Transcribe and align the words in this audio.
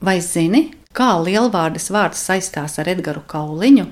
Vai 0.00 0.16
zini, 0.24 0.70
kā 0.96 1.10
lielvārdes 1.20 1.90
vārds 1.92 2.22
saistās 2.24 2.78
ar 2.80 2.88
Edgars 2.88 3.26
Kauliņu? 3.28 3.82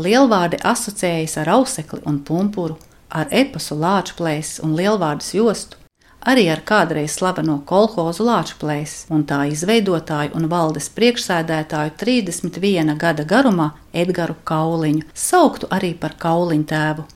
Lielvārdi 0.00 0.56
asociējas 0.64 1.34
ar 1.42 1.50
ausekli 1.58 2.00
un 2.08 2.22
pumpuru, 2.24 2.78
ar 3.12 3.28
epasu 3.28 3.76
lāčplēs 3.76 4.54
un 4.64 4.72
lielvārdas 4.78 5.34
jostu, 5.36 5.76
arī 6.24 6.46
ar 6.48 6.64
kādreiz 6.64 7.18
slaveno 7.18 7.58
kolhozu 7.68 8.24
lāčplēs 8.30 8.96
un 9.12 9.28
tā 9.28 9.42
izveidotāju 9.52 10.32
un 10.40 10.48
valdes 10.48 10.88
priekšsēdētāju 10.96 11.98
31 12.00 12.96
gada 12.96 13.28
garumā 13.28 13.74
Edgars 13.92 14.40
Kauliņu, 14.48 15.04
sauktu 15.12 15.68
arī 15.68 15.92
par 16.00 16.16
Kauliņu 16.16 16.70
tēvu. 16.72 17.10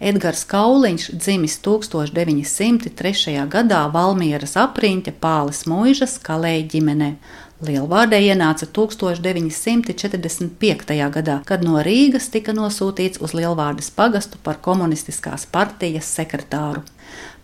Edgars 0.00 0.46
Kauliņš 0.48 1.10
dzimis 1.12 1.58
1903. 1.60 3.34
gadā 3.52 3.80
Valmieras 3.92 4.56
apriņķa 4.56 5.12
Pāles 5.20 5.68
mūžas 5.68 6.16
kalēja 6.24 6.64
ģimenē. 6.72 7.20
Lielvārdē 7.68 8.16
ienāca 8.24 8.64
1945. 8.64 10.96
gadā, 11.16 11.36
kad 11.44 11.60
no 11.66 11.82
Rīgas 11.84 12.32
tika 12.32 12.52
nosūtīts 12.56 13.20
uz 13.20 13.36
Lielvārdes 13.36 13.92
pagastu 13.92 14.40
par 14.40 14.56
komunistiskās 14.64 15.44
partijas 15.44 16.08
sekretāru. 16.16 16.80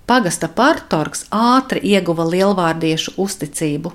Pagasta 0.09 0.49
partorgs 0.49 1.29
ātri 1.29 1.85
ieguva 1.93 2.25
lielvārdiešu 2.25 3.21
uzticību. 3.21 3.93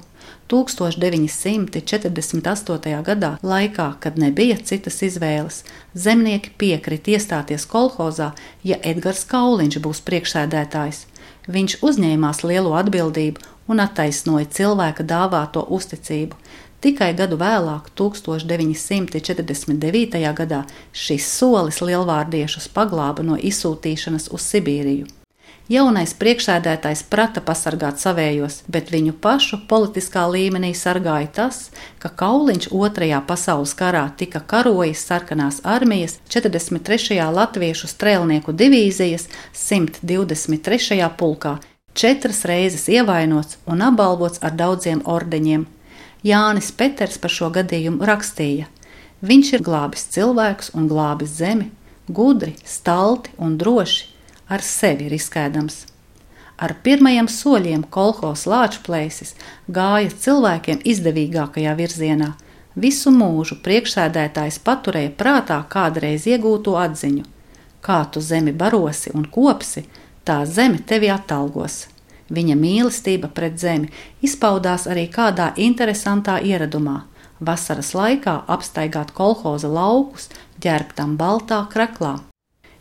1948. 0.52 3.03
gadā, 3.08 3.31
laikā, 3.44 3.88
kad 4.03 4.17
nebija 4.20 4.58
citas 4.63 5.02
izvēles, 5.05 5.63
zemnieki 5.94 6.49
piekrita 6.58 7.12
iestāties 7.16 7.66
kolhozā, 7.70 8.31
ja 8.63 8.77
Edgars 8.84 9.25
Kauliņš 9.30 9.80
būs 9.86 10.02
priekšsēdētājs. 10.08 11.05
Viņš 11.52 11.75
uzņēmās 11.81 12.44
lielo 12.44 12.73
atbildību 12.77 13.39
un 13.72 13.80
attaisnoja 13.81 14.45
cilvēka 14.52 15.03
dāvāto 15.08 15.62
uzticību. 15.77 16.36
Tikai 16.81 17.13
gadu 17.13 17.38
vēlāk, 17.38 17.84
1949. 17.98 20.34
gadā, 20.41 20.61
šis 20.91 21.25
solis 21.30 21.81
lielvārdiešus 21.86 22.67
paglāba 22.73 23.23
no 23.23 23.36
izsūtīšanas 23.38 24.30
uz 24.34 24.41
Sibīriju. 24.50 25.20
Jaunais 25.72 26.11
priekšsēdētājs 26.19 27.05
prata 27.08 27.39
pasargāt 27.47 28.02
savējos, 28.02 28.58
bet 28.67 28.89
viņu 28.91 29.14
pašu 29.23 29.61
politiskā 29.69 30.25
līmenī 30.28 30.73
sargāja 30.75 31.30
tas, 31.38 31.59
ka 32.02 32.11
Kauliņš 32.22 32.67
otrajā 32.75 33.22
pasaules 33.30 33.72
karā 33.80 34.02
tika 34.19 34.41
karojis 34.44 35.05
sarkanās 35.08 35.61
armijas 35.63 36.17
43. 36.28 37.22
latviešu 37.38 37.88
strēlnieku 37.88 38.52
divīzijas 38.52 39.30
123. 39.55 41.00
pulkā, 41.16 41.55
četras 41.95 42.44
reizes 42.52 42.89
ievainots 42.91 43.61
un 43.63 43.88
apbalvots 43.88 44.44
ar 44.44 44.52
daudziem 44.52 45.06
ordeņiem. 45.08 45.67
Jānis 46.28 46.75
Peters 46.75 47.16
par 47.16 47.31
šo 47.31 47.47
gadījumu 47.47 48.03
rakstīja: 48.11 48.67
Viņš 49.23 49.56
ir 49.56 49.69
glābis 49.72 50.09
cilvēkus 50.11 50.75
un 50.75 50.91
glābis 50.91 51.39
zemi, 51.39 51.72
gudri, 52.11 52.58
stalti 52.67 53.31
un 53.39 53.56
droši 53.56 54.11
ar 54.52 54.61
sevi 54.66 55.07
riskēdams. 55.11 55.85
Ar 56.61 56.75
pirmajiem 56.85 57.25
soļiem 57.31 57.88
kolhos 57.89 58.44
lāčplēsis 58.45 59.33
gāja 59.71 60.11
cilvēkiem 60.23 60.83
izdevīgākajā 60.94 61.73
virzienā. 61.80 62.33
Visu 62.75 63.11
mūžu 63.11 63.57
priekšsēdētājs 63.66 64.59
paturēja 64.67 65.16
prātā 65.17 65.57
kādreiz 65.72 66.27
iegūto 66.29 66.77
atziņu: 66.79 67.25
kā 67.81 68.03
tu 68.13 68.22
zemi 68.22 68.53
barosi 68.53 69.11
un 69.17 69.25
kopsi, 69.25 69.88
tā 70.23 70.44
zeme 70.45 70.79
tevi 70.88 71.09
atalgos. 71.09 71.88
Viņa 72.31 72.55
mīlestība 72.55 73.27
pret 73.27 73.57
zemi 73.59 73.89
izpaudās 74.23 74.88
arī 74.88 75.09
kādā 75.11 75.52
interesantā 75.57 76.39
ieradumā- 76.39 77.02
vasaras 77.49 77.91
laikā 77.97 78.44
apstaigāt 78.47 79.11
kolhoza 79.11 79.67
laukus, 79.67 80.29
ģērbtam 80.61 81.17
baltā 81.17 81.66
kraklā. 81.73 82.19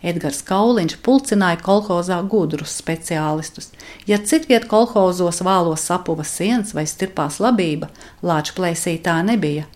Edgars 0.02 0.40
Kauliņš 0.48 0.96
pulcināja 1.04 1.58
kolhozā 1.60 2.20
gudrus 2.32 2.72
speciālistus. 2.80 3.68
Ja 4.08 4.16
citviet 4.18 4.64
kolhozos 4.70 5.42
vālos 5.44 5.84
sapuva 5.90 6.24
sienas 6.24 6.72
vai 6.76 6.86
stirpās 6.88 7.36
labība, 7.44 7.90
lāča 8.24 8.56
plēsī 8.56 8.96
tā 9.04 9.18
nebija. 9.26 9.66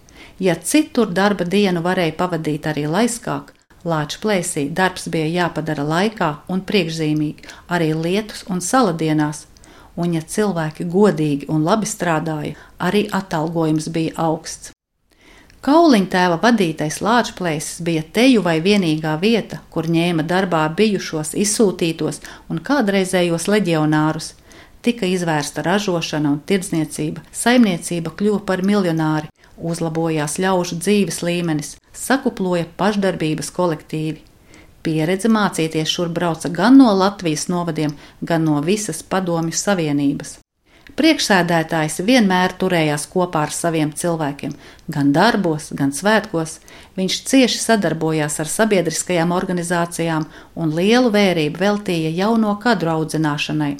Ja 0.41 0.57
citur 0.57 1.13
darba 1.13 1.45
dienu 1.45 1.85
varēja 1.85 2.17
pavadīt 2.19 2.67
arī 2.67 2.87
laiskāk, 2.91 3.53
lāča 3.85 4.21
plēsī 4.25 4.67
darbs 4.73 5.09
bija 5.13 5.29
jāpadara 5.45 5.85
laikā 5.87 6.31
un 6.49 6.65
priekšzīmīgi, 6.71 7.51
arī 7.69 7.93
lietus 7.95 8.47
un 8.49 8.65
saladienās. 8.65 9.47
Un 9.95 10.17
ja 10.17 10.25
cilvēki 10.27 10.89
godīgi 10.91 11.51
un 11.55 11.63
labi 11.69 11.87
strādāja, 11.87 12.57
arī 12.83 13.07
atalgojums 13.15 13.93
bija 13.95 14.17
augsts. 14.27 14.74
Kauliņa 15.65 16.09
tēva 16.13 16.37
vadītais 16.43 16.99
lāčplēsis 17.01 17.79
bija 17.87 18.03
teju 18.13 18.43
vai 18.45 18.59
vienīgā 18.61 19.15
vieta, 19.23 19.63
kur 19.73 19.87
ņēma 19.89 20.27
darbā 20.29 20.67
bijušos 20.77 21.33
izsūtītos 21.41 22.21
un 22.53 22.61
kādreizējos 22.67 23.49
leģionārus. 23.49 24.35
Tika 24.85 25.09
izvērsta 25.09 25.65
ražošana 25.65 26.35
un 26.35 26.43
tirdzniecība, 26.45 27.25
saimniecība 27.33 28.13
kļuva 28.13 28.43
par 28.45 28.61
miljonāri, 28.61 29.33
uzlabojās 29.57 30.37
ļaužu 30.45 30.83
dzīves 30.85 31.23
līmenis, 31.25 31.75
sakuploja 31.97 32.69
pašdarbības 32.77 33.49
kolektīvi. 33.57 34.21
Pieredze 34.85 35.33
mācīties 35.33 35.89
šur 35.89 36.13
brauca 36.13 36.53
gan 36.53 36.77
no 36.77 36.93
Latvijas 36.93 37.49
novadiem, 37.49 37.97
gan 38.21 38.45
no 38.45 38.61
visas 38.61 39.01
Padomju 39.01 39.57
Savienības. 39.57 40.43
Priekšsēdētājs 40.93 42.03
vienmēr 42.05 42.53
turējās 42.61 43.07
kopā 43.09 43.47
ar 43.47 43.53
saviem 43.57 43.89
cilvēkiem, 43.97 44.53
gan 44.93 45.15
darbos, 45.17 45.71
gan 45.73 45.95
svētkos. 45.97 46.59
Viņš 46.99 47.17
cieši 47.31 47.59
sadarbojās 47.63 48.37
ar 48.45 48.51
sabiedriskajām 48.53 49.33
organizācijām 49.33 50.29
un 50.55 50.75
lielu 50.77 51.09
vērību 51.15 51.63
veltīja 51.63 52.13
jauno 52.15 52.53
kadru 52.61 52.93
audzināšanai. 52.99 53.73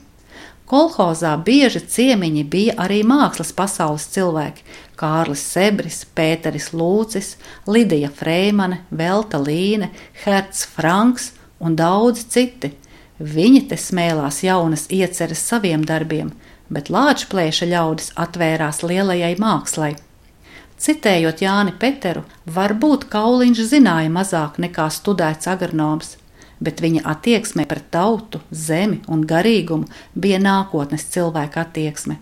Kolhozā 0.65 1.35
bieži 1.45 1.83
ciemiņi 1.93 2.47
bija 2.49 2.75
arī 2.81 3.03
mākslas 3.05 3.53
pasaules 3.53 4.09
cilvēki- 4.15 4.65
Kārlis 5.01 5.45
Sebris, 5.45 6.07
Pēteris 6.17 6.71
Lūcis, 6.73 7.37
Lidija 7.67 8.09
Freimane, 8.09 8.81
Velta 8.91 9.39
Līne, 9.39 9.91
Herts 10.25 10.65
Franks 10.65 11.33
un 11.61 11.77
daudzi 11.77 12.25
citi. 12.29 12.73
Viņi 13.21 13.69
te 13.69 13.77
smēlās 13.77 14.43
jaunas 14.43 14.89
ieceres 14.89 15.39
saviem 15.39 15.85
darbiem– 15.85 16.33
bet 16.73 16.91
lāčplēša 16.93 17.69
ļaudis 17.71 18.13
atvērās 18.21 18.83
lielajai 18.83 19.35
mākslai. 19.41 19.95
Citējot 20.85 21.41
Jāni 21.45 21.73
Peteru, 21.79 22.25
varbūt 22.51 23.07
Kauliņš 23.13 23.63
zināja 23.71 24.11
mazāk 24.13 24.59
nekā 24.61 24.89
studēts 24.93 25.49
agronoms, 25.49 26.17
bet 26.65 26.81
viņa 26.83 27.01
attieksme 27.15 27.65
pret 27.71 27.87
tautu, 27.95 28.39
zemi 28.51 28.99
un 29.09 29.25
garīgumu 29.29 29.87
bija 30.15 30.39
nākotnes 30.43 31.05
cilvēka 31.15 31.61
attieksme. 31.67 32.17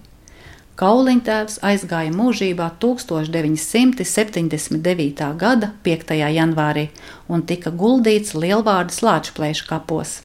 Kauliņtēvs 0.82 1.60
aizgāja 1.68 2.10
mūžībā 2.16 2.66
1979. 2.82 5.26
gada 5.38 5.68
5. 5.84 6.14
janvārī 6.32 6.84
un 7.28 7.42
tika 7.46 7.70
guldīts 7.70 8.34
Lielvārdas 8.34 9.02
Lāčplēša 9.04 9.66
kapos. 9.68 10.22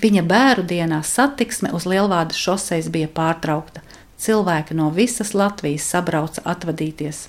Viņa 0.00 0.22
bērnu 0.24 0.64
dienā 0.64 1.02
satiksme 1.04 1.74
uz 1.76 1.84
Lielvādas 1.84 2.38
šoseis 2.40 2.86
bija 2.88 3.08
pārtraukta. 3.12 3.82
Cilvēki 4.20 4.72
no 4.78 4.88
visas 4.96 5.34
Latvijas 5.36 5.84
sabrauca 5.92 6.40
atvadīties. 6.48 7.26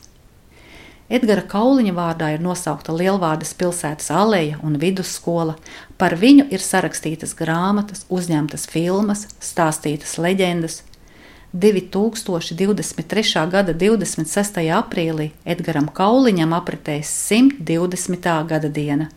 Edgara 1.11 1.43
Kauliņa 1.43 1.91
vārdā 1.97 2.29
ir 2.31 2.39
nosaukta 2.39 2.95
Lielvārdas 2.95 3.51
pilsētas 3.59 4.07
aleja 4.15 4.61
un 4.63 4.79
vidusskola. 4.79 5.57
Par 5.99 6.15
viņu 6.15 6.47
ir 6.55 6.63
sarakstītas 6.63 7.35
grāmatas, 7.35 8.05
uzņemtas 8.07 8.63
filmas, 8.71 9.25
stāstītas 9.43 10.15
leģendas. 10.23 10.85
2023. 11.51 13.49
gada 13.51 13.75
26. 13.75 14.61
aprīlī 14.71 15.34
Edgaram 15.43 15.91
Kauliņam 15.91 16.55
apritēs 16.55 17.11
120. 17.28 18.31
gada 18.47 18.72
diena. 18.72 19.11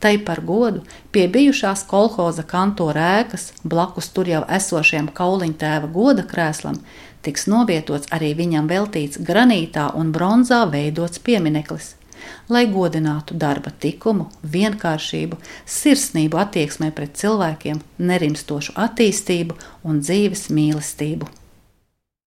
Tai 0.00 0.14
par 0.26 0.40
godu 0.44 0.82
pie 1.12 1.26
bijušās 1.32 1.84
kolhoza 1.88 2.44
kantora 2.46 3.06
ēkas, 3.20 3.50
blakus 3.64 4.10
tur 4.14 4.28
jau 4.28 4.42
esošajam 4.58 5.08
kauliņtēva 5.16 5.90
goda 5.94 6.24
krēslam, 6.28 6.80
tiks 7.24 7.46
novietots 7.48 8.10
arī 8.12 8.34
viņam 8.38 8.68
veltīts 8.68 9.20
granītā 9.30 9.90
un 9.98 10.12
bronzā 10.12 10.64
veidots 10.70 11.22
piemineklis. 11.24 11.94
Lai 12.48 12.64
godinātu 12.72 13.36
darba 13.40 13.72
likumu, 13.82 14.30
vienkāršību, 14.56 15.38
sirsnību 15.76 16.40
attieksmē 16.40 16.90
pret 16.96 17.16
cilvēkiem, 17.20 17.80
nerimstošu 17.98 18.76
attīstību 18.86 19.56
un 19.84 20.00
dzīves 20.04 20.48
mīlestību. 20.52 21.28